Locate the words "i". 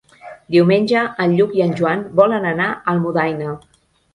1.59-1.63